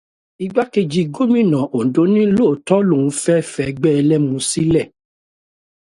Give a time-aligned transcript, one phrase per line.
[0.43, 4.85] Igbákejì gómìnà Òǹdò ní lóòtọ́ lòun fẹ́ f'ẹgbẹ́ ẹlẹ́mu sílẹ̀.